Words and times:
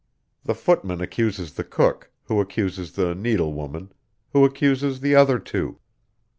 The 0.45 0.55
footman 0.55 0.99
accuses 0.99 1.53
the 1.53 1.63
cook, 1.63 2.09
who 2.23 2.39
accuses 2.41 2.93
the 2.93 3.13
needlewoman, 3.13 3.91
who 4.33 4.45
accuses 4.45 4.99
the 5.01 5.13
other 5.13 5.37
two. 5.37 5.77